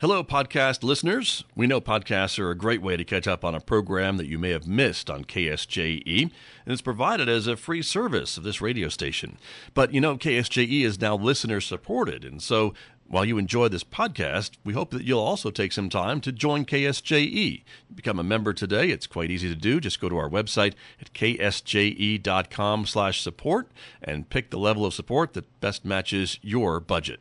[0.00, 1.44] Hello, podcast listeners.
[1.54, 4.38] We know podcasts are a great way to catch up on a program that you
[4.38, 8.88] may have missed on KSJE, and it's provided as a free service of this radio
[8.88, 9.36] station.
[9.74, 12.72] But you know, KSJE is now listener supported, and so
[13.08, 16.64] while you enjoy this podcast, we hope that you'll also take some time to join
[16.64, 17.62] KSJE.
[17.94, 18.88] Become a member today.
[18.88, 19.80] It's quite easy to do.
[19.80, 23.68] Just go to our website at ksje.com/support
[24.02, 27.20] and pick the level of support that best matches your budget.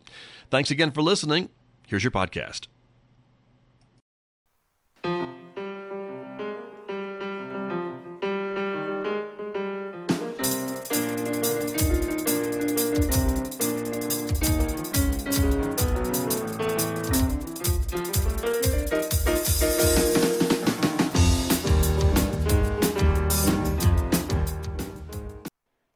[0.50, 1.50] Thanks again for listening.
[1.90, 2.68] Here's your podcast.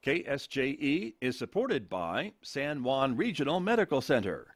[0.04, 4.53] KSJE is supported by San Juan Regional Medical Center.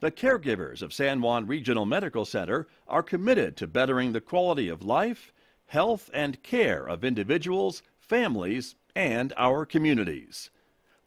[0.00, 4.84] The caregivers of San Juan Regional Medical Center are committed to bettering the quality of
[4.84, 5.32] life,
[5.66, 10.50] health, and care of individuals, families, and our communities.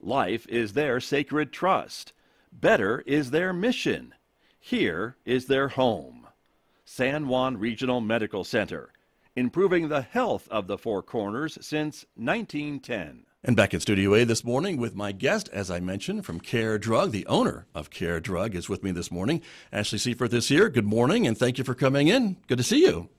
[0.01, 2.11] Life is their sacred trust.
[2.51, 4.13] Better is their mission.
[4.59, 6.27] Here is their home.
[6.83, 8.91] San Juan Regional Medical Center,
[9.37, 13.25] improving the health of the Four Corners since 1910.
[13.43, 16.77] And back in Studio A this morning with my guest, as I mentioned, from Kare
[16.77, 17.09] Drug.
[17.09, 19.41] The owner of Kare Drug is with me this morning.
[19.71, 20.69] Ashley Seyfarth is here.
[20.69, 22.37] Good morning, and thank you for coming in.
[22.45, 23.09] Good to see you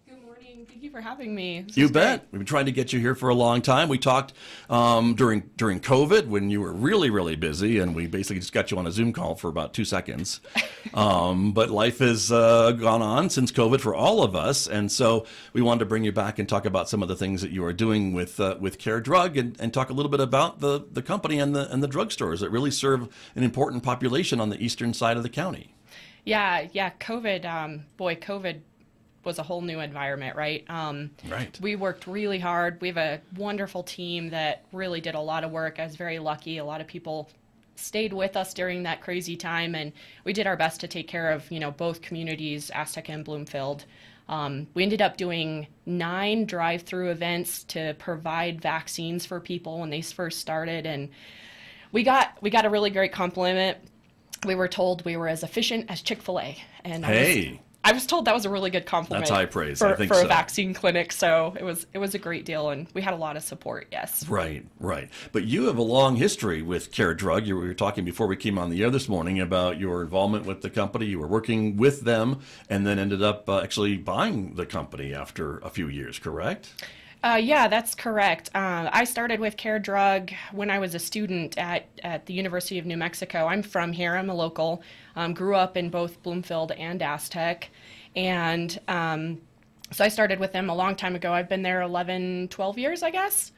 [0.89, 1.63] for having me.
[1.63, 2.21] This you bet.
[2.21, 2.29] Great.
[2.33, 3.89] We've been trying to get you here for a long time.
[3.89, 4.33] We talked
[4.71, 8.71] um, during during COVID when you were really really busy, and we basically just got
[8.71, 10.41] you on a Zoom call for about two seconds.
[10.95, 15.27] um, but life has uh, gone on since COVID for all of us, and so
[15.53, 17.65] we wanted to bring you back and talk about some of the things that you
[17.65, 20.87] are doing with uh, with Kare Drug, and, and talk a little bit about the
[20.91, 24.63] the company and the and the drugstores that really serve an important population on the
[24.63, 25.75] eastern side of the county.
[26.25, 26.91] Yeah, yeah.
[27.01, 28.61] COVID, um, boy, COVID
[29.25, 30.65] was a whole new environment, right?
[30.69, 31.59] Um, right.
[31.61, 32.81] We worked really hard.
[32.81, 35.79] We have a wonderful team that really did a lot of work.
[35.79, 36.59] I was very lucky.
[36.59, 37.29] A lot of people
[37.77, 39.93] stayed with us during that crazy time, and
[40.25, 43.85] we did our best to take care of you know both communities, Aztec and Bloomfield.
[44.29, 50.01] Um, we ended up doing nine drive-through events to provide vaccines for people when they
[50.01, 51.11] first started, and
[51.91, 53.79] we got we got a really great compliment.
[54.45, 57.61] We were told we were as efficient as Chick Fil A, and hey.
[57.85, 59.27] I was told that was a really good compliment.
[59.27, 59.79] That's high praise.
[59.79, 60.25] For, for so.
[60.25, 63.17] a vaccine clinic, so it was it was a great deal, and we had a
[63.17, 63.89] lot of support.
[63.91, 64.29] Yes.
[64.29, 65.09] Right, right.
[65.33, 67.47] But you have a long history with Kare Drug.
[67.47, 70.63] You were talking before we came on the air this morning about your involvement with
[70.63, 71.07] the company.
[71.07, 75.59] You were working with them, and then ended up uh, actually buying the company after
[75.59, 76.19] a few years.
[76.19, 76.71] Correct?
[77.25, 78.51] Uh, yeah, that's correct.
[78.53, 82.81] Uh, I started with Kare Drug when I was a student at, at the University
[82.81, 83.47] of New Mexico.
[83.47, 84.83] I'm from here, I'm a local.
[85.15, 87.71] Um, grew up in both Bloomfield and Aztec.
[88.17, 89.41] And um,
[89.93, 91.33] so I started with them a long time ago.
[91.33, 93.53] I've been there 11, 12 years, I guess.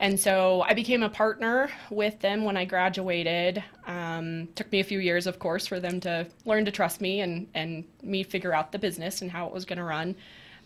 [0.00, 3.64] And so I became a partner with them when I graduated.
[3.86, 7.20] Um, took me a few years, of course, for them to learn to trust me
[7.20, 10.14] and, and me figure out the business and how it was going to run.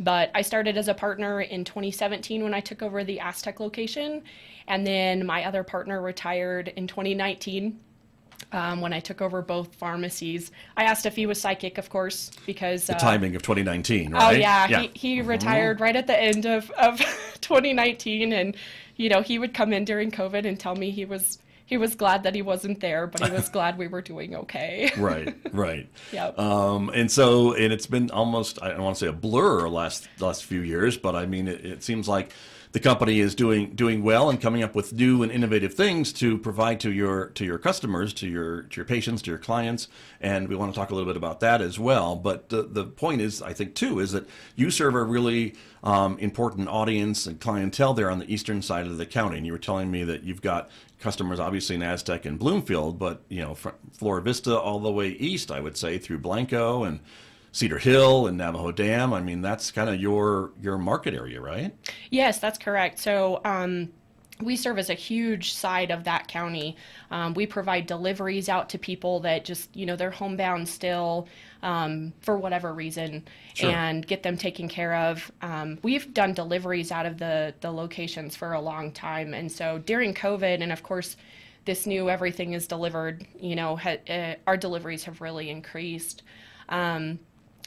[0.03, 4.23] But I started as a partner in 2017 when I took over the Aztec location.
[4.69, 7.79] And then my other partner retired in 2019
[8.53, 10.51] um, when I took over both pharmacies.
[10.77, 14.23] I asked if he was psychic, of course, because the uh, timing of 2019, right?
[14.23, 14.81] Oh yeah, yeah.
[14.81, 15.29] he, he mm-hmm.
[15.29, 16.99] retired right at the end of, of
[17.41, 18.57] 2019, and
[18.97, 21.39] you know he would come in during COVID and tell me he was
[21.73, 24.93] he was glad that he wasn't there, but he was glad we were doing okay.
[24.99, 25.89] right, right.
[26.13, 26.27] yeah.
[26.37, 30.07] Um, and so, and it's been almost, I don't want to say a blur last
[30.21, 32.35] last few years, but I mean, it, it seems like
[32.73, 36.39] the company is doing doing well and coming up with new and innovative things to
[36.39, 39.89] provide to your to your customers, to your to your patients, to your clients,
[40.21, 42.17] and we want to talk a little bit about that as well.
[42.17, 46.19] But the the point is, I think too, is that you serve a really um,
[46.19, 49.37] important audience and clientele there on the eastern side of the county.
[49.37, 53.23] And you were telling me that you've got customers obviously in Aztec and Bloomfield, but
[53.29, 57.01] you know, Flora Vista all the way east, I would say, through Blanco and
[57.53, 59.13] Cedar Hill and Navajo Dam.
[59.13, 61.75] I mean, that's kind of your your market area, right?
[62.11, 62.99] Yes, that's correct.
[62.99, 63.41] So.
[63.45, 63.93] Um,
[64.41, 66.77] we serve as a huge side of that county.
[67.11, 71.29] Um, we provide deliveries out to people that just, you know, they're homebound still
[71.63, 73.25] um, for whatever reason
[73.55, 73.71] sure.
[73.71, 75.31] and get them taken care of.
[75.43, 79.35] Um, we've done deliveries out of the, the locations for a long time.
[79.35, 81.17] And so during COVID, and of course,
[81.65, 86.23] this new everything is delivered, you know, ha- uh, our deliveries have really increased.
[86.69, 87.21] Um,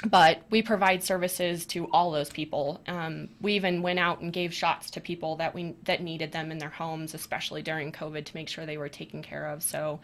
[0.03, 2.81] but we provide services to all those people.
[2.87, 6.51] Um, we even went out and gave shots to people that we that needed them
[6.51, 9.63] in their homes, especially during COVID, to make sure they were taken care of.
[9.63, 9.99] So,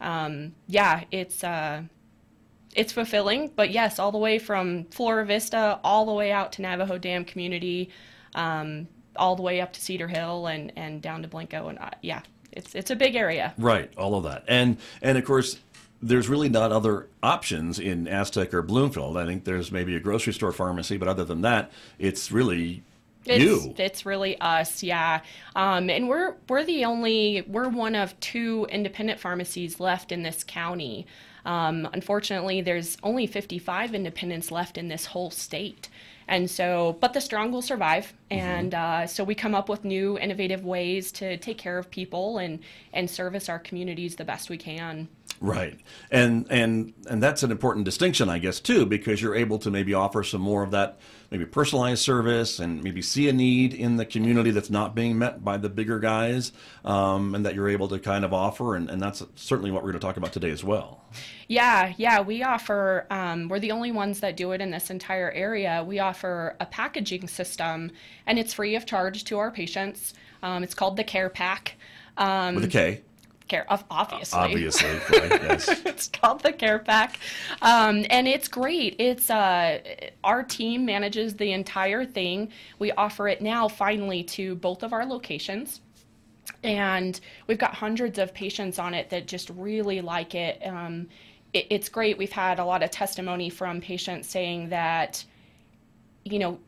[0.00, 1.82] um, yeah, it's uh,
[2.74, 3.52] it's fulfilling.
[3.54, 7.24] But yes, all the way from Flora Vista all the way out to Navajo Dam
[7.24, 7.90] community,
[8.34, 11.90] um, all the way up to Cedar Hill and and down to Blanco, and uh,
[12.00, 13.52] yeah, it's it's a big area.
[13.58, 15.58] Right, all of that, and and of course.
[16.06, 19.16] There's really not other options in Aztec or Bloomfield.
[19.16, 22.82] I think there's maybe a grocery store pharmacy, but other than that, it's really
[23.24, 23.74] It's, you.
[23.78, 25.22] it's really us, yeah.
[25.56, 30.44] Um, and we're we're the only we're one of two independent pharmacies left in this
[30.44, 31.06] county.
[31.46, 35.88] Um, unfortunately, there's only 55 independents left in this whole state.
[36.26, 38.14] And so, but the strong will survive.
[38.30, 42.38] And uh, so we come up with new, innovative ways to take care of people
[42.38, 42.60] and
[42.94, 45.08] and service our communities the best we can.
[45.40, 45.78] Right,
[46.10, 49.92] and and and that's an important distinction, I guess, too, because you're able to maybe
[49.92, 50.98] offer some more of that,
[51.30, 55.44] maybe personalized service, and maybe see a need in the community that's not being met
[55.44, 56.52] by the bigger guys,
[56.84, 59.90] um, and that you're able to kind of offer, and, and that's certainly what we're
[59.90, 61.04] going to talk about today as well.
[61.46, 65.30] Yeah, yeah, we offer, um, we're the only ones that do it in this entire
[65.32, 65.84] area.
[65.86, 67.90] We offer a packaging system,
[68.26, 70.14] and it's free of charge to our patients.
[70.42, 71.74] Um, it's called the Kare Pack.
[72.16, 73.02] Um, With a K,
[73.48, 74.38] care, of- obviously.
[74.38, 74.88] obviously,
[75.18, 75.30] right?
[75.42, 75.68] Yes.
[75.84, 77.18] it's called the Kare Pack,
[77.62, 78.96] um, and it's great.
[78.98, 79.80] It's uh,
[80.22, 82.50] our team manages the entire thing.
[82.78, 85.80] We offer it now finally to both of our locations,
[86.62, 90.60] and we've got hundreds of patients on it that just really like it.
[90.66, 91.08] Um,
[91.52, 92.18] it it's great.
[92.18, 95.24] We've had a lot of testimony from patients saying that,
[96.24, 96.58] you know.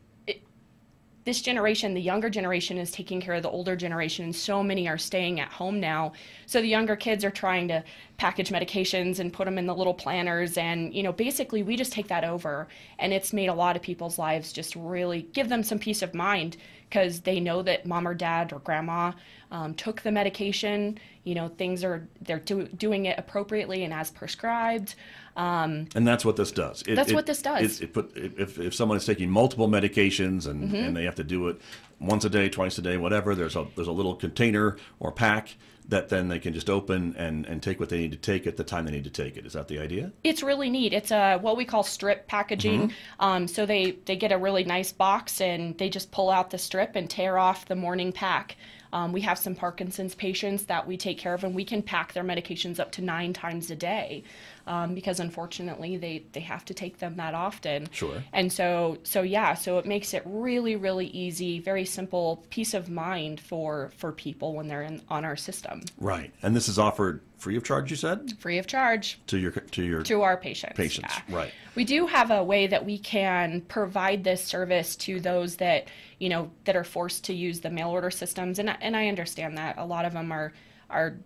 [1.27, 4.87] This generation, the younger generation, is taking care of the older generation, and so many
[4.87, 6.13] are staying at home now.
[6.45, 7.83] So the younger kids are trying to
[8.15, 11.91] package medications and put them in the little planners, and you know, basically, we just
[11.91, 15.63] take that over, and it's made a lot of people's lives just really give them
[15.63, 16.55] some peace of mind
[16.89, 19.11] because they know that mom or dad or grandma
[19.51, 20.97] um, took the medication.
[21.25, 24.95] You know, things are they're do, doing it appropriately and as prescribed.
[25.37, 26.81] Um, And that's what this does.
[26.87, 27.79] It, That's it- what this does.
[27.79, 30.75] It, it put, if, if someone is taking multiple medications and, Mm-hmm.
[30.75, 31.61] and they have to do it
[31.99, 35.55] once a day, twice a day, whatever, there's a there's a little container or pack
[35.89, 38.57] that then they can just open and, and take what they need to take at
[38.57, 39.45] the time they need to take it.
[39.45, 40.11] Is that the idea?
[40.23, 40.91] It's really neat.
[40.91, 42.91] It's a what we call strip packaging.
[43.19, 46.57] Um, so they they get a really nice box and they just pull out the
[46.57, 48.57] strip and tear off the morning pack.
[48.93, 52.13] Um, we have some Parkinson's patients that we take care of, and we can pack
[52.13, 54.23] their medications up to nine times a day,
[54.67, 57.87] um, because unfortunately they they have to take them that often.
[57.91, 58.23] Sure.
[58.33, 62.89] And so so yeah, so it makes it really really easy, very simple, peace of
[62.89, 66.31] mind for for people when they're in on our system, Right.
[66.43, 69.19] And this is offered free of charge, you said, free of charge.
[69.27, 70.75] to your to your to our patients.
[70.75, 71.13] patients.
[71.27, 71.35] yeah.
[71.35, 71.53] Right.
[71.75, 75.87] We do have a way that we can provide this service to those that
[76.19, 79.07] you know that are forced to use the mail order systems, and I, and I
[79.07, 80.53] understand that a lot of them are
[80.89, 81.17] are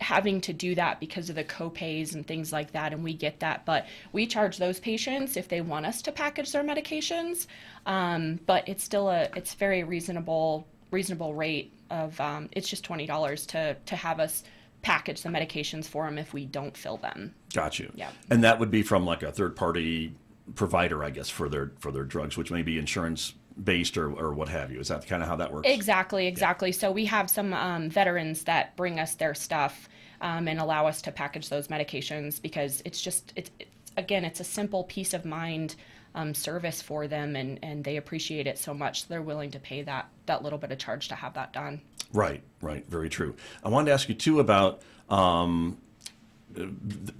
[0.00, 3.40] having to do that because of the copays and things like that, and we get
[3.40, 3.64] that.
[3.64, 7.46] But we charge those patients if they want us to package their medications,
[7.86, 13.06] um, but it's still a it's very reasonable reasonable rate of um, it's just twenty
[13.06, 14.42] dollars to to have us
[14.82, 17.34] package the medications for them if we don't fill them.
[17.52, 17.92] Got you.
[17.94, 18.10] Yeah.
[18.30, 20.14] And that would be from like a third party
[20.54, 24.32] provider, I guess, for their for their drugs, which may be insurance based or, or
[24.32, 24.80] what have you.
[24.80, 25.68] Is that kind of how that works?
[25.68, 26.72] Exactly, exactly.
[26.72, 29.88] So we have some um, veterans that bring us their stuff
[30.20, 34.40] um, and allow us to package those medications because it's just it's, it's again it's
[34.40, 35.76] a simple peace of mind
[36.14, 39.82] um, service for them and and they appreciate it so much they're willing to pay
[39.82, 41.80] that that little bit of charge to have that done.
[42.12, 43.36] Right, right, very true.
[43.62, 45.78] I wanted to ask you too about um,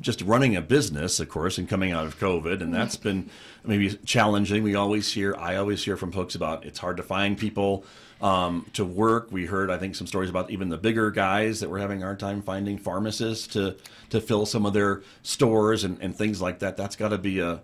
[0.01, 3.31] just running a business, of course, and coming out of COVID, and that's been
[3.65, 4.63] maybe challenging.
[4.63, 7.85] We always hear, I always hear from folks about it's hard to find people
[8.21, 9.29] um, to work.
[9.31, 12.07] We heard, I think, some stories about even the bigger guys that were having a
[12.07, 13.77] hard time finding pharmacists to
[14.11, 16.77] to fill some of their stores and, and things like that.
[16.77, 17.61] That's got to be a,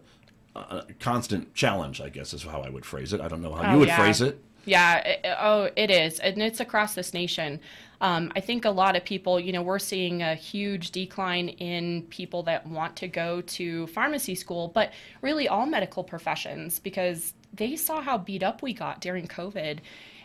[0.54, 3.20] a constant challenge, I guess, is how I would phrase it.
[3.20, 3.96] I don't know how Oh, you would yeah.
[3.98, 4.40] phrase it.
[4.64, 6.18] Yeah, it, it- oh, it is.
[6.20, 7.60] And it's across this nation.
[8.00, 12.02] Um, I think a lot of people, you know, we're seeing a huge decline in
[12.10, 17.76] people that want to go to pharmacy school, but really all medical professions because they
[17.76, 19.78] saw how beat up we got during COVID.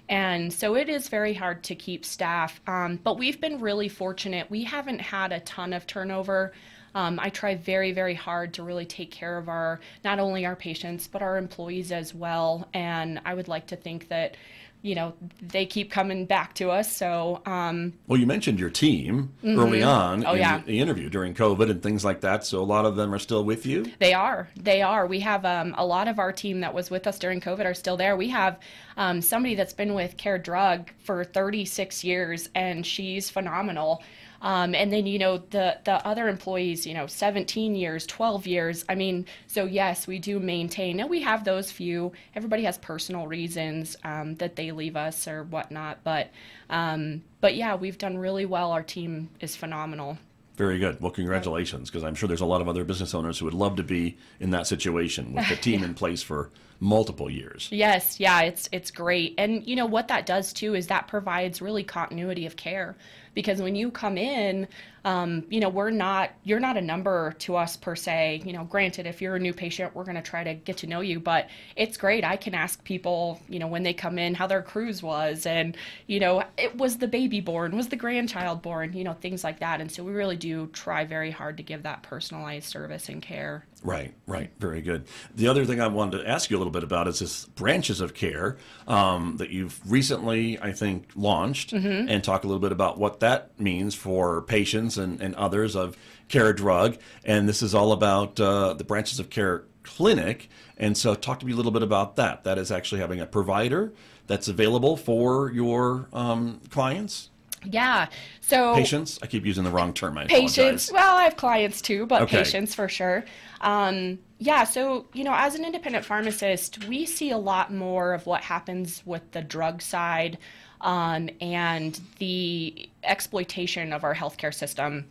[0.10, 2.60] And so it is very hard to keep staff.
[2.68, 4.50] Um, but we've been really fortunate.
[4.50, 6.52] We haven't had a ton of turnover.
[6.94, 10.58] Um, I try very, very hard to really take care of our, not only our
[10.58, 12.68] patients, but our employees as well.
[12.74, 14.36] And I would like to think that,
[14.84, 16.92] you know, they keep coming back to us.
[16.96, 20.62] So, um, Well, you mentioned your team early on Oh, in yeah.
[20.66, 22.46] the interview during COVID and things like that.
[22.46, 23.92] So a lot of them are still with you.
[24.00, 24.50] They are.
[24.60, 25.06] They are.
[25.06, 27.74] We have um, a lot of our team that was with us during COVID are
[27.76, 28.18] still there.
[28.18, 28.60] We have
[28.98, 34.02] um, somebody that's been with Kare Drug for 36 years, and she's phenomenal.
[34.42, 38.86] Um, and then, you know, the, the other employees, you know, 17 years, 12 years.
[38.90, 41.00] I mean, so yes, we do maintain.
[41.00, 42.12] And we have those few.
[42.36, 46.00] Everybody has personal reasons um, that they leave us or whatnot.
[46.04, 46.32] But,
[46.70, 48.72] um, but yeah, we've done really well.
[48.72, 50.18] Our team is phenomenal.
[50.58, 51.00] Very good.
[51.02, 53.78] Well, congratulations, because I'm sure there's a lot of other business owners who would love
[53.78, 57.70] to be in that situation with the team in place for multiple years.
[57.72, 59.36] Yes, yeah, it's it's great.
[59.38, 62.98] And you know what that does too is that provides really continuity of care
[63.34, 64.68] because when you come in,
[65.04, 68.42] um, you know, we're not, you're not a number to us per se.
[68.46, 70.88] You know, granted, if you're a new patient, we're going to try to get to
[70.88, 72.24] know you, but it's great.
[72.24, 75.76] I can ask people, you know, when they come in how their cruise was and,
[76.08, 79.60] you know, it was the baby born, was the grandchild born, you know, things like
[79.60, 79.82] that.
[79.82, 83.66] And so we really do try very hard to give that personalized service and care.
[83.84, 84.52] Right, right.
[84.60, 85.06] Very good.
[85.34, 88.00] The other thing I wanted to ask you a little bit about is this branches
[88.00, 88.58] of Kare
[88.88, 92.08] um, that you've recently, I think, launched mm-hmm.
[92.08, 95.98] and talk a little bit about what that means for patients and, and others of
[96.30, 96.98] Kare Drug.
[97.26, 100.48] And this is all about uh, the branches of Kare clinic.
[100.78, 102.44] And so, talk to me a little bit about that.
[102.44, 103.94] That is actually having a provider
[104.28, 107.31] that's available for your um, clients.
[107.64, 108.08] Yeah.
[108.40, 109.20] So patients.
[109.22, 110.18] I keep using the wrong term.
[110.18, 110.90] I patients.
[110.90, 110.92] Apologize.
[110.92, 112.38] Well, I have clients too, but okay.
[112.38, 113.24] patients for sure.
[113.62, 114.64] Um, yeah.
[114.64, 119.04] So you know, as an independent pharmacist, we see a lot more of what happens
[119.06, 120.38] with the drug side
[120.82, 125.06] um, and the exploitation of our healthcare system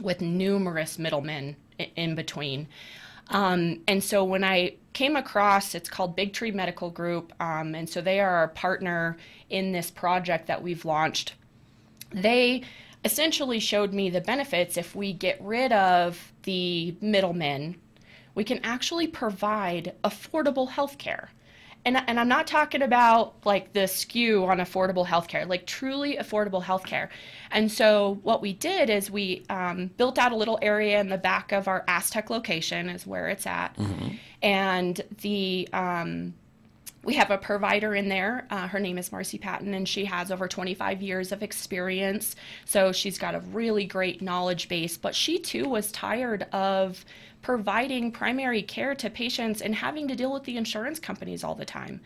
[0.00, 1.56] with numerous middlemen
[1.96, 2.68] in between.
[3.30, 7.88] Um, and so when I came across, it's called Big Tree Medical Group, um, and
[7.88, 9.18] so they are our partner
[9.50, 11.34] in this project that we've launched
[12.10, 12.62] they
[13.04, 17.76] essentially showed me the benefits if we get rid of the middlemen
[18.34, 21.30] we can actually provide affordable health care
[21.84, 26.16] and, and i'm not talking about like the skew on affordable health care like truly
[26.16, 27.08] affordable health care
[27.50, 31.18] and so what we did is we um, built out a little area in the
[31.18, 33.76] back of our aztec location is where it's at.
[33.76, 34.08] Mm-hmm.
[34.42, 36.34] and the um,
[37.04, 38.46] we have a provider in there.
[38.50, 42.34] Uh, her name is Marcy Patton, and she has over 25 years of experience.
[42.64, 44.96] So she's got a really great knowledge base.
[44.96, 47.04] But she too was tired of
[47.40, 51.64] providing primary care to patients and having to deal with the insurance companies all the
[51.64, 52.00] time.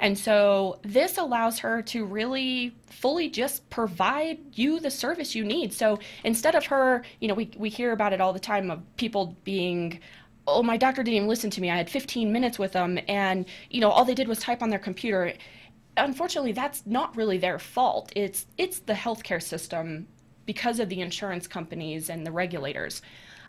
[0.00, 5.72] And so this allows her to really fully just provide you the service you need.
[5.72, 8.80] So instead of her, you know, we, we hear about it all the time of
[8.96, 10.00] people being
[10.46, 11.70] oh, my doctor didn't even listen to me.
[11.70, 14.70] I had 15 minutes with them, and you know, all they did was type on
[14.70, 15.34] their computer.
[15.96, 18.12] Unfortunately, that's not really their fault.
[18.16, 20.06] It's it's the healthcare system
[20.46, 23.02] because of the insurance companies and the regulators.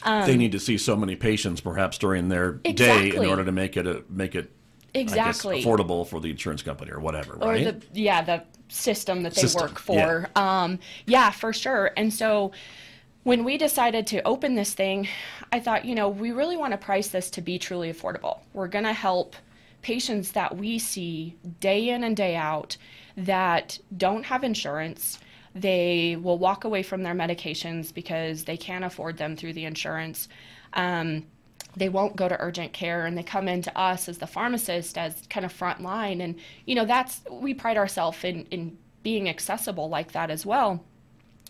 [0.04, 3.12] Um, they need to see so many patients, perhaps during their exactly.
[3.12, 4.52] day, in order to make it a, make it
[4.94, 7.36] exactly guess, affordable for the insurance company or whatever.
[7.36, 7.92] Or right?
[7.94, 9.62] the yeah the system that they system.
[9.62, 10.30] work for.
[10.36, 10.64] Yeah.
[10.64, 11.92] Um, yeah, for sure.
[11.96, 12.52] And so
[13.24, 15.08] when we decided to open this thing,
[15.52, 18.40] I thought, you know, we really want to price this to be truly affordable.
[18.54, 19.36] We're going to help
[19.82, 22.78] patients that we see day in and day out
[23.16, 25.20] that don't have insurance.
[25.56, 30.28] They will walk away from their medications because they can't afford them through the insurance.
[30.74, 31.28] Um,
[31.76, 35.24] they won't go to urgent care and they come into us as the pharmacist as
[35.30, 39.90] kind of front line and you know that's we pride ourselves in in being accessible
[39.90, 40.84] like that as well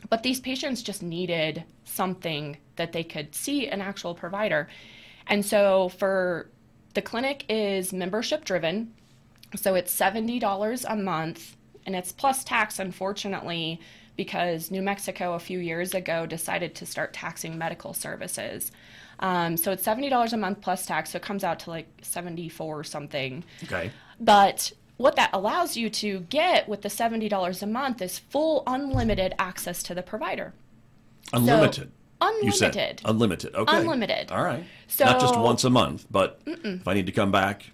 [0.10, 4.68] but these patients just needed something that they could see an actual provider.
[5.28, 6.50] And so for
[6.94, 8.94] the clinic is membership driven.
[9.56, 11.56] So it's $70 a month
[11.86, 13.80] and it's plus tax unfortunately
[14.16, 18.72] because New Mexico a few years ago decided to start taxing medical services.
[19.20, 22.80] Um, so it's $70 a month plus tax, so it comes out to like 74
[22.80, 23.44] or something.
[23.64, 23.92] Okay.
[24.20, 24.72] But
[25.04, 29.84] what that allows you to get with the $70 a month is full unlimited access
[29.84, 30.54] to the provider.
[31.34, 31.92] Unlimited.
[32.22, 33.02] So, unlimited.
[33.04, 33.54] unlimited.
[33.54, 33.80] Okay.
[33.80, 34.32] Unlimited.
[34.32, 34.64] All right.
[34.88, 36.80] So not just once a month, but mm-mm.
[36.80, 37.66] if I need to come back,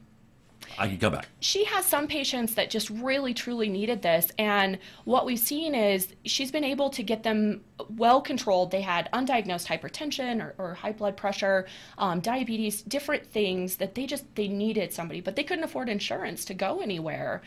[0.79, 1.27] I can come back.
[1.41, 4.31] She has some patients that just really truly needed this.
[4.37, 7.61] And what we've seen is she's been able to get them
[7.97, 8.71] well controlled.
[8.71, 11.67] They had undiagnosed hypertension or, or high blood pressure,
[11.97, 16.45] um, diabetes, different things that they just they needed somebody, but they couldn't afford insurance
[16.45, 17.41] to go anywhere.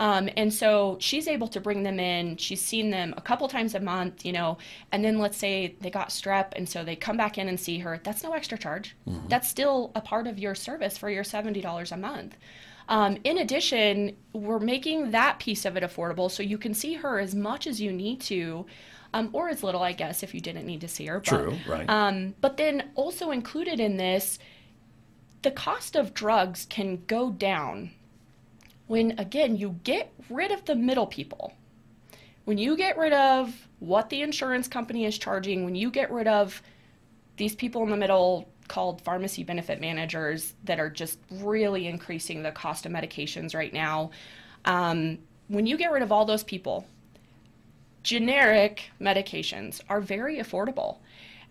[0.00, 2.36] Um, and so she's able to bring them in.
[2.36, 4.58] She's seen them a couple times a month, you know,
[4.90, 7.78] and then let's say they got strep, and so they come back in and see
[7.78, 8.00] her.
[8.02, 8.96] That's no extra charge.
[9.08, 9.28] Mm-hmm.
[9.28, 12.36] That's still a part of your service for your $70 a month.
[12.88, 17.18] Um, in addition, we're making that piece of it affordable so you can see her
[17.18, 18.66] as much as you need to.
[19.14, 21.20] Um, or as little, I guess, if you didn't need to see her.
[21.20, 21.88] But, True, right.
[21.88, 24.40] Um, but then also included in this,
[25.42, 27.92] the cost of drugs can go down
[28.86, 31.52] when, again, you get rid of the middle people.
[32.44, 36.28] When you get rid of what the insurance company is charging, when you get rid
[36.28, 36.62] of
[37.36, 42.52] these people in the middle called pharmacy benefit managers that are just really increasing the
[42.52, 44.10] cost of medications right now,
[44.66, 46.86] um, when you get rid of all those people,
[48.02, 50.98] generic medications are very affordable.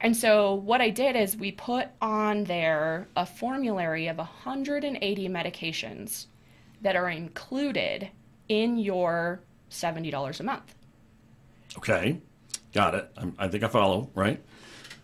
[0.02, 6.26] And so what I did is we put on there a formulary of 180 medications
[6.84, 8.10] that are included
[8.48, 10.76] in your $70 a month.
[11.78, 12.20] Okay,
[12.74, 13.10] got it.
[13.18, 14.42] I'm, i think I follow, right?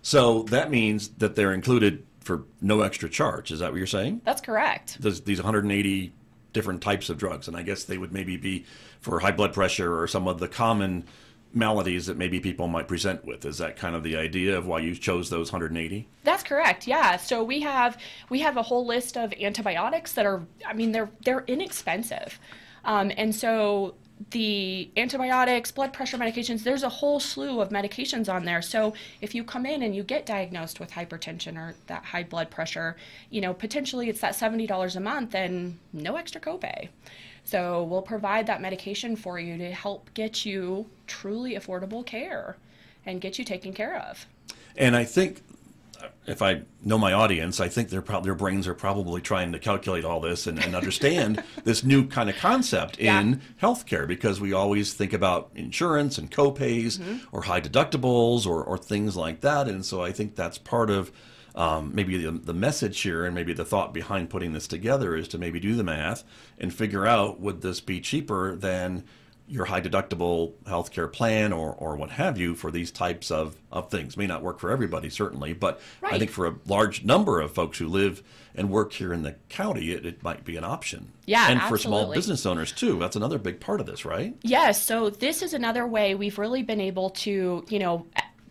[0.02, 3.52] So that means that they're included for no extra charge.
[3.52, 4.22] Is that what you're saying?
[4.24, 4.98] That's correct.
[5.00, 6.14] There's these 180
[6.54, 8.66] different types of drugs, and I guess they would maybe be
[9.02, 11.06] for high blood pressure or some of the common
[11.54, 13.46] maladies that maybe people might present with.
[13.46, 16.08] Is that kind of the idea of why you chose those 180?
[16.24, 16.88] That's correct.
[16.88, 17.18] Yeah.
[17.18, 17.98] So we have
[18.30, 22.40] we have a whole list of antibiotics that are I mean they're they're inexpensive.
[22.86, 23.96] Um, and so
[24.32, 28.62] the antibiotics, blood pressure medications, there's a whole slew of medications on there.
[28.62, 32.50] So if you come in and you get diagnosed with hypertension or that high blood
[32.50, 32.98] pressure,
[33.30, 36.90] you know, potentially it's that $70 a month and no extra copay.
[37.50, 42.58] So we'll provide that medication for you to help get you truly affordable care
[43.08, 44.28] and get you taken care of.
[44.78, 45.42] And I think
[46.28, 50.06] if I know my audience, I think their their brains are probably trying to calculate
[50.06, 53.20] all this and, and understand this new kind of concept yeah.
[53.20, 57.18] in healthcare because we always think about insurance and copays mm-hmm.
[57.32, 59.68] or high deductibles or, or things like that.
[59.68, 61.12] And so I think that's part of
[61.56, 65.28] um, maybe the, the message here and maybe the thought behind putting this together is
[65.30, 66.24] to maybe do the math
[66.58, 69.04] and figure out would this be cheaper than
[69.50, 73.90] your high deductible healthcare plan or, or what have you for these types of, of
[73.90, 74.16] things.
[74.16, 76.14] May not work for everybody, certainly, but right.
[76.14, 78.22] I think for a large number of folks who live
[78.54, 81.12] and work here in the county, it, it might be an option.
[81.26, 81.78] Yeah, and absolutely.
[81.78, 83.00] for small business owners too.
[83.00, 84.36] That's another big part of this, right?
[84.44, 84.84] Yes.
[84.84, 88.06] So this is another way we've really been able to, you know,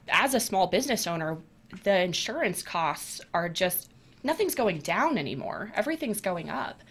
[0.09, 1.39] as a small business owner,
[1.85, 3.91] the insurance costs are just
[4.23, 5.73] nothing's going down anymore.
[5.75, 6.83] Everything's going up.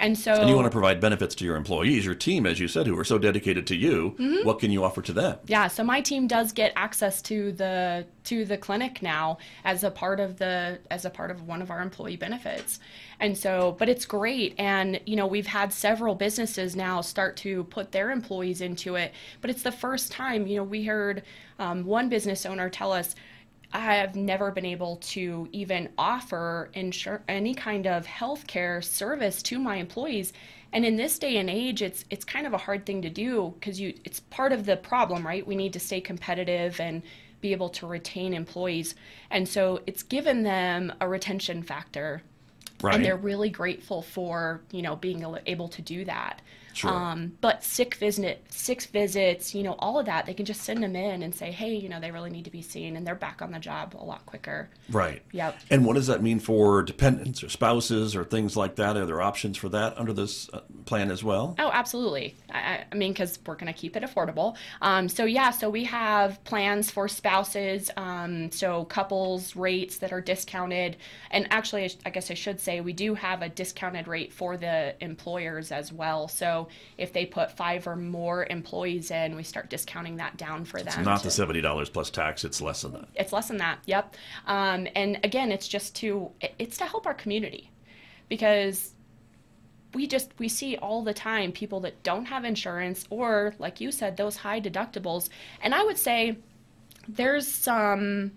[0.00, 2.68] And so, and you want to provide benefits to your employees, your team, as you
[2.68, 4.14] said, who are so dedicated to you.
[4.18, 4.46] Mm-hmm.
[4.46, 5.38] What can you offer to them?
[5.46, 9.90] Yeah, so my team does get access to the to the clinic now as a
[9.90, 12.78] part of the as a part of one of our employee benefits.
[13.18, 14.54] And so, but it's great.
[14.56, 19.12] And, you know, we've had several businesses now start to put their employees into it.
[19.40, 21.24] But it's the first time, you know, we heard
[21.58, 23.16] um, one business owner tell us,
[23.72, 29.58] I have never been able to even offer insur- any kind of healthcare service to
[29.58, 30.32] my employees.
[30.72, 33.54] And in this day and age, it's it's kind of a hard thing to do
[33.58, 35.46] because you it's part of the problem, right?
[35.46, 37.02] We need to stay competitive and
[37.40, 38.94] be able to retain employees.
[39.30, 42.22] And so it's given them a retention factor.
[42.82, 42.94] Right.
[42.94, 46.40] And they're really grateful for, you know, being able to do that.
[46.78, 46.90] Sure.
[46.90, 50.80] Um, but sick visit, sick visits, you know, all of that, they can just send
[50.80, 53.16] them in and say, hey, you know, they really need to be seen, and they're
[53.16, 54.70] back on the job a lot quicker.
[54.88, 55.22] Right.
[55.32, 55.58] Yep.
[55.70, 58.96] And what does that mean for dependents or spouses or things like that?
[58.96, 61.56] Are there options for that under this uh, plan as well?
[61.58, 62.36] Oh, absolutely.
[62.48, 64.56] I, I mean, because we're going to keep it affordable.
[64.80, 70.20] Um, so yeah, so we have plans for spouses, um, so couples rates that are
[70.20, 70.96] discounted,
[71.32, 74.94] and actually, I guess I should say we do have a discounted rate for the
[75.02, 76.28] employers as well.
[76.28, 80.78] So if they put five or more employees in, we start discounting that down for
[80.78, 80.96] that.
[80.96, 83.08] it's not to, the seventy dollars plus tax; it's less than that.
[83.14, 83.78] It's less than that.
[83.86, 84.16] Yep.
[84.46, 87.70] Um, and again, it's just to it's to help our community
[88.28, 88.94] because
[89.94, 93.90] we just we see all the time people that don't have insurance or like you
[93.90, 95.28] said those high deductibles
[95.62, 96.36] and i would say
[97.08, 98.30] there's some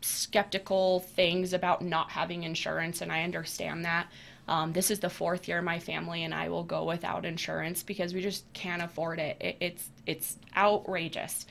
[0.00, 4.06] skeptical things about not having insurance and i understand that
[4.46, 8.12] um, this is the fourth year my family and I will go without insurance because
[8.12, 9.36] we just can't afford it.
[9.40, 11.46] it it's it's outrageous.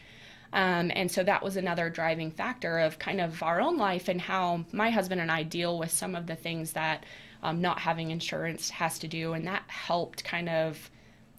[0.53, 4.21] Um, and so that was another driving factor of kind of our own life and
[4.21, 7.06] how my husband and I deal with some of the things that
[7.41, 9.34] um, not having insurance has to do.
[9.34, 10.91] And that helped kind of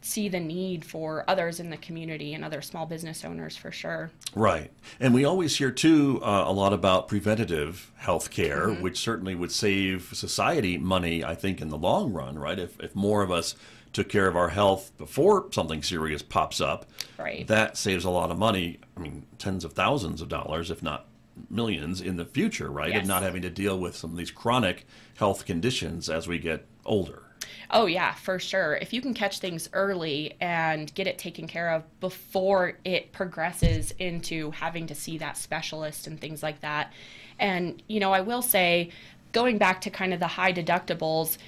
[0.05, 4.11] see the need for others in the community and other small business owners for sure.
[4.35, 4.71] Right.
[5.01, 8.83] And we always hear too uh, a lot about preventative health care, mm-hmm.
[8.83, 12.59] which certainly would save society money, I think, in the long run, right?
[12.59, 13.57] If, if more of us
[13.95, 16.85] took care of our health before something serious pops up,
[17.19, 17.47] right.
[17.47, 18.81] that saves a lot of money.
[18.99, 21.07] I mean, tens of thousands of dollars, if not
[21.49, 22.91] millions in the future, right?
[22.91, 22.99] Yes.
[22.99, 24.87] And not having to deal with some of these chronic
[25.17, 27.23] health conditions as we get older.
[27.71, 28.77] Oh, yeah, for sure.
[28.77, 33.93] If you can catch things early and get it taken care of before it progresses
[33.99, 36.93] into having to see that specialist and things like that.
[37.39, 38.91] And, you know, I will say,
[39.33, 41.39] going back to kind of the high deductibles,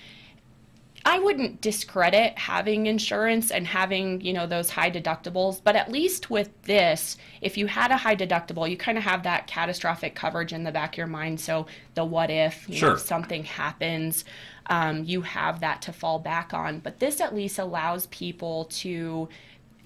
[1.06, 6.30] I wouldn't discredit having insurance and having, you know, those high deductibles, but at least
[6.30, 10.52] with this, if you had a high deductible, you kind of have that catastrophic coverage
[10.52, 11.38] in the back of your mind.
[11.40, 12.88] So the what if, you Sure.
[12.88, 14.24] know, if something happens,
[14.66, 16.80] um, you have that to fall back on.
[16.80, 19.28] But this at least allows people to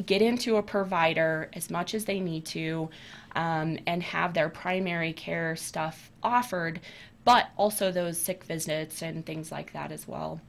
[0.06, 2.88] get into a provider as much as they need to
[3.36, 6.80] um, and have their primary care stuff offered,
[7.26, 10.40] but also those sick visits and things like that as well.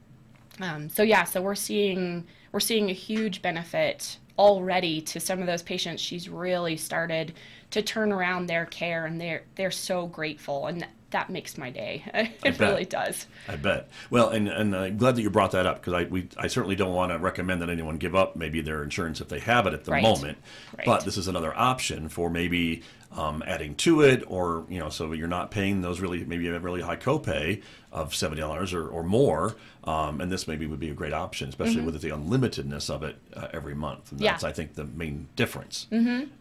[0.60, 5.46] Um, so yeah, so we're seeing we're seeing a huge benefit already to some of
[5.46, 6.02] those patients.
[6.02, 7.34] She's really started
[7.70, 12.02] to turn around their care, and they're they're so grateful, and that makes my day.
[12.44, 13.26] it really does.
[13.48, 13.88] I bet.
[14.10, 16.76] Well, and, and I'm glad that you brought that up because I we I certainly
[16.76, 19.74] don't want to recommend that anyone give up maybe their insurance if they have it
[19.74, 20.02] at the Right.
[20.02, 20.38] moment.
[20.76, 20.86] Right.
[20.86, 22.82] But this is another option for maybe
[23.16, 26.58] um, adding to it, or you know, so you're not paying those really maybe a
[26.58, 29.54] really high copay of seventy dollars or, or more.
[29.84, 33.16] Um, and this maybe would be a great option, especially with the unlimitedness of it
[33.34, 34.12] uh, every month.
[34.12, 34.24] And Mm-hmm.
[34.24, 34.30] Yeah.
[34.32, 35.88] that's I think the main difference.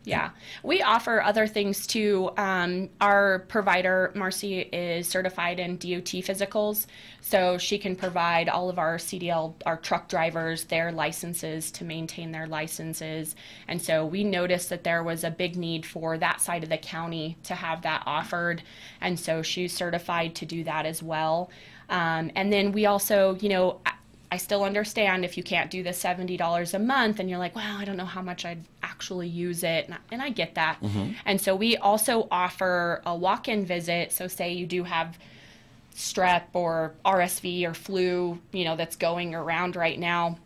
[0.03, 0.29] Yeah,
[0.61, 2.29] we offer other things too.
[2.37, 6.85] Um, our provider, Marcy, is certified in DOT physicals,
[7.21, 12.31] so she can provide all of our CDL, our truck drivers, their licenses to maintain
[12.31, 13.35] their licenses.
[13.67, 16.77] And so we noticed that there was a big need for that side of the
[16.77, 18.61] county to have that offered.
[19.01, 21.49] And so she's certified to do that as well.
[21.89, 23.93] Um, and then we also, you know, I-
[24.37, 27.83] still understand if you can't do the $70 a month and you're like, well, I
[27.83, 29.85] don't know how much I'd actually use it.
[29.85, 30.77] And I, and I get that.
[31.25, 34.13] And so we also offer a walk in visit.
[34.13, 35.17] So, say you do have
[35.93, 40.37] strep or RSV or flu, you know, that's going around right now.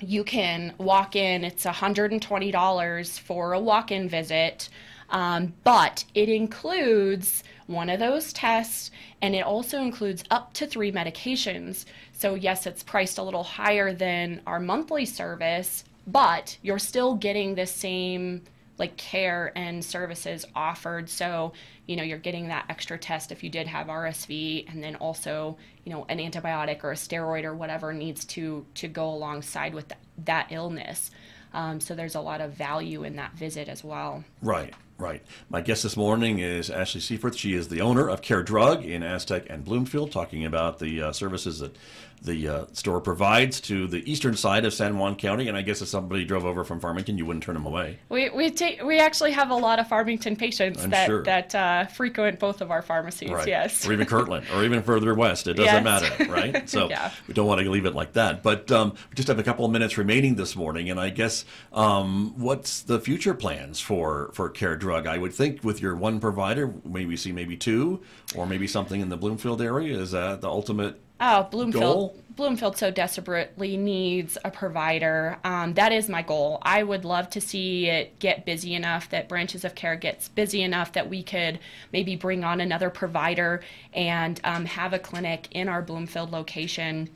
[0.00, 4.68] You can walk in, it's $120 for a walk in visit,
[5.10, 8.90] um, but it includes one of those tests
[9.22, 11.84] and it also includes up to three medications.
[12.12, 17.54] So, yes, it's priced a little higher than our monthly service, but you're still getting
[17.54, 18.42] the same
[18.78, 21.08] like care and services offered.
[21.08, 21.52] So,
[21.86, 25.56] you know, you're getting that extra test if you did have RSV and then also,
[25.84, 29.88] you know, an antibiotic or a steroid or whatever needs to to go alongside with
[29.88, 31.10] that, that illness.
[31.54, 34.24] Um, so there's a lot of value in that visit as well.
[34.42, 35.22] Right, right.
[35.48, 37.36] My guest this morning is Ashley Seyfarth.
[37.36, 41.12] She is the owner of Kare Drug in Aztec and Bloomfield, talking about the uh,
[41.12, 41.76] services that
[42.22, 45.48] the uh, store provides to the eastern side of San Juan County.
[45.48, 47.98] And I guess if somebody drove over from Farmington, you wouldn't turn them away.
[48.08, 51.22] We we take we actually have a lot of Farmington patients I'm that sure.
[51.24, 53.30] that uh, frequent both of our pharmacies.
[53.30, 53.46] Right.
[53.46, 53.86] Yes.
[53.86, 55.46] Or even Kirtland, or even further west.
[55.46, 55.84] It doesn't Yes.
[56.18, 56.68] matter, right?
[56.76, 57.10] So Yeah.
[57.28, 58.42] we don't want to leave it like that.
[58.42, 61.44] But um, we just have a couple of minutes remaining this morning, and I guess
[61.74, 64.85] um, what's the future plans for for Kare Drug?
[64.94, 68.02] I would think with your one provider, maybe see maybe two,
[68.34, 69.98] or maybe something in the Bloomfield area.
[69.98, 71.00] Is that the ultimate?
[71.20, 71.82] Oh, Bloomfield.
[71.82, 72.16] Goal?
[72.36, 75.38] Bloomfield so desperately needs a provider.
[75.42, 76.58] Um, that is my goal.
[76.60, 80.62] I would love to see it get busy enough that Branches of Kare gets busy
[80.62, 81.58] enough that we could
[81.94, 83.62] maybe bring on another provider
[83.94, 87.08] and um, have a clinic in our Bloomfield location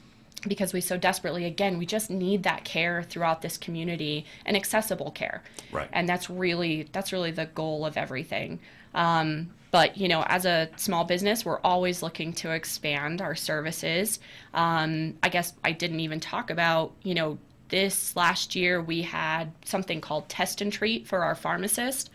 [0.49, 5.11] because we so desperately again we just need that care throughout this community and accessible
[5.11, 5.43] care.
[5.73, 5.89] Right.
[5.93, 8.61] and that's really that's really the goal of everything.
[8.95, 14.19] Um, but you know as a small business we're always looking to expand our services.
[14.55, 19.53] Um, i guess i didn't even talk about you know this last year we had
[19.65, 22.11] something called test and treat for our pharmacist.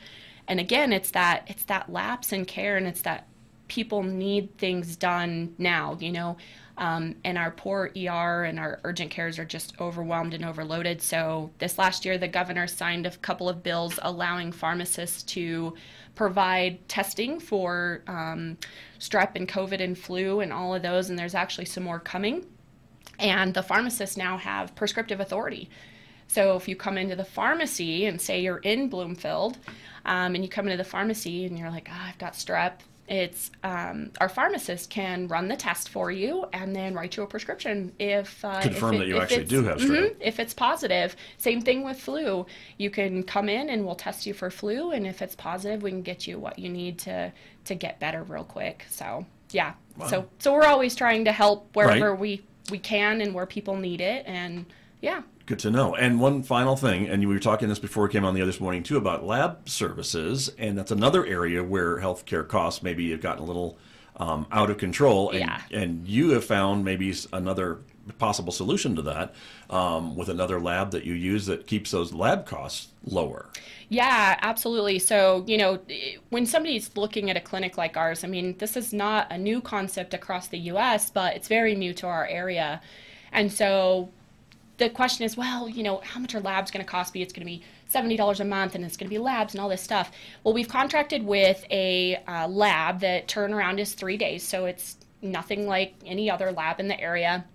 [0.47, 3.27] And again it's that it's that lapse in care and it's that
[3.67, 6.37] people need things done now you know
[6.77, 11.01] um, and our poor ER and our urgent cares are just overwhelmed and overloaded.
[11.01, 15.73] So this last year, the governor signed a couple of bills allowing pharmacists to
[16.15, 18.57] provide testing for um,
[18.99, 21.09] strep and COVID and flu and all of those.
[21.09, 22.45] And there's actually some more coming.
[23.19, 25.69] And the pharmacists now have prescriptive authority.
[26.27, 29.57] So if you come into the pharmacy and say you're in Bloomfield,
[30.05, 33.51] um, and you come into the pharmacy and you're like, oh, I've got strep, it's
[33.63, 37.91] um, our pharmacist can run the test for you and then write you a prescription
[37.99, 40.09] if uh, Confirm if that you actually it's- do have strep.
[40.11, 41.15] Mhm, if it's positive.
[41.37, 42.45] Same thing with flu.
[42.77, 45.91] You can come in and we'll test you for flu, and if it's positive, we
[45.91, 47.31] can get you what you need to
[47.65, 48.85] to get better real quick.
[48.89, 49.73] So yeah,
[50.09, 52.19] so so we're always trying to help wherever Right.
[52.19, 52.41] we
[52.71, 54.65] we can and where people need it, and
[55.01, 55.21] yeah.
[55.45, 55.93] Good to know.
[55.95, 58.51] And one final thing, and we were talking this before we came on the other
[58.51, 63.21] this morning too about lab services, and that's another area where healthcare costs maybe have
[63.21, 63.77] gotten a little
[64.17, 65.29] um, out of control.
[65.29, 65.61] And, Yeah.
[65.71, 67.79] and you have found maybe another
[68.17, 69.35] possible solution to that
[69.69, 73.49] um, with another lab that you use that keeps those lab costs lower.
[73.89, 74.97] Yeah, absolutely.
[74.97, 75.79] So, you know,
[76.29, 79.61] when somebody's looking at a clinic like ours, I mean, this is not a new
[79.61, 82.81] concept across the US, but it's very new to our area.
[83.31, 84.09] And so
[84.77, 87.21] the question is, well, you know, how much are labs going to cost me?
[87.21, 89.69] It's going to be $70 a month and it's going to be labs and all
[89.69, 90.11] this stuff.
[90.43, 94.43] Well, we've contracted with a uh, lab that turnaround is three days.
[94.43, 97.45] So it's nothing like any other lab in the area.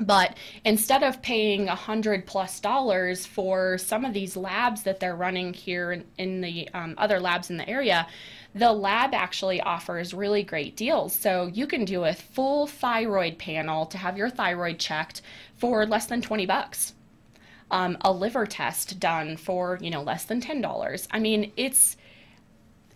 [0.00, 5.14] But instead of paying a hundred plus dollars for some of these labs that they're
[5.14, 8.06] running here in, in the um, other labs in the area,
[8.54, 11.14] the lab actually offers really great deals.
[11.14, 15.22] So you can do a full thyroid panel to have your thyroid checked
[15.56, 16.94] for less than 20 bucks.
[17.70, 21.08] Um, a liver test done for you know less than ten dollars.
[21.10, 21.96] I mean, it's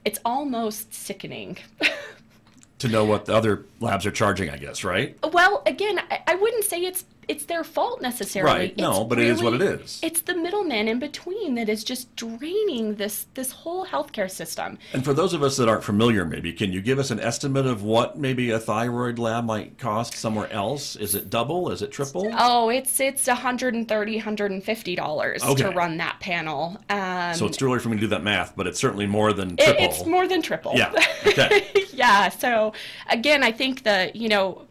[0.04, 1.56] it's almost sickening.
[2.78, 5.18] to know what the other labs are charging, I guess, right?
[5.32, 8.52] Well, again, I, I wouldn't say it's it's their fault necessarily.
[8.58, 8.76] Right.
[8.78, 10.00] No, It's but it is what it is.
[10.02, 14.78] It's the middleman in between that is just draining this this whole healthcare system.
[14.92, 17.66] And for those of us that aren't familiar, maybe can you give us an estimate
[17.66, 20.96] of what maybe a thyroid lab might cost somewhere else?
[20.96, 21.70] Is it double?
[21.70, 22.30] Is it triple?
[22.38, 26.78] Oh, it's it's 130 150 dollars to run that panel.
[26.88, 29.32] Um, So it's too early for me to do that math, but it's certainly more
[29.32, 29.84] than it- triple.
[29.84, 30.72] it's more than triple.
[30.76, 30.92] Yeah.
[31.26, 31.66] Okay.
[31.92, 32.30] yeah.
[32.30, 32.72] So
[33.10, 34.66] again, I think that you know,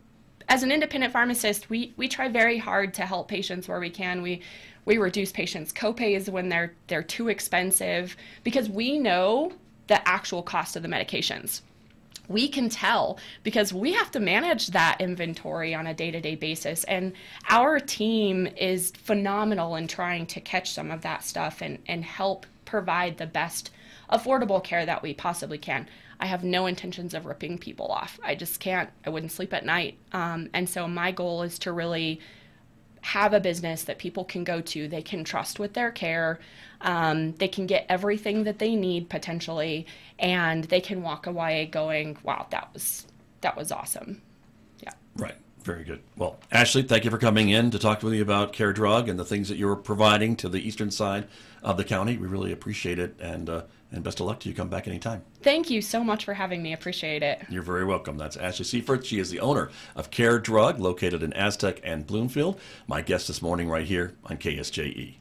[0.50, 4.22] as an independent pharmacist, we we try very hard to help patients where we can.
[4.22, 4.42] We
[4.86, 9.52] we reduce patients' copays when they're they're too expensive because we know
[9.88, 11.62] the actual cost of the medications.
[12.30, 16.36] We can tell because we have to manage that inventory on a day to day
[16.36, 16.84] basis.
[16.86, 17.14] And
[17.50, 22.46] our team is phenomenal in trying to catch some of that stuff and, and help
[22.66, 23.72] provide the best
[24.12, 25.88] affordable care that we possibly can.
[26.20, 28.20] I have no intentions of ripping people off.
[28.24, 28.90] I just can't.
[29.06, 29.98] I wouldn't sleep at night.
[30.14, 32.20] Um, and so my goal is to really
[33.02, 36.40] have a business that people can go to, they can trust with their care,
[36.82, 39.86] um, they can get everything that they need potentially,
[40.20, 43.06] and they can walk away going, "Wow, that was
[43.42, 44.22] that was awesome."
[44.84, 44.94] Yeah.
[45.16, 45.36] Right.
[45.68, 46.00] Very good.
[46.16, 49.20] Well, Ashley, thank you for coming in to talk with me about Kare Drug and
[49.20, 51.28] the things that you're providing to the eastern side
[51.62, 52.16] of the county.
[52.16, 54.56] We really appreciate it, and uh, and best of luck to you.
[54.56, 55.24] Come back anytime.
[55.42, 56.72] Thank you so much for having me.
[56.72, 57.42] Appreciate it.
[57.50, 58.18] You're very welcome.
[58.18, 59.04] That's Ashley Seyfarth.
[59.04, 62.58] She is the owner of Kare Drug, located in Aztec and Bloomfield.
[62.88, 65.16] My guest this morning, right here on KSJE.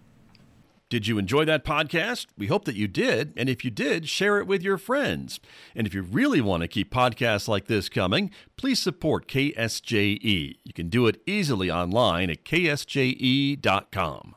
[0.89, 2.27] Did you enjoy that podcast?
[2.39, 3.33] We hope that you did.
[3.37, 5.41] And if you did, share it with your friends.
[5.75, 10.59] And if you really want to keep podcasts like this coming, please support KSJE.
[10.63, 14.37] You can do it easily online at ksje.com.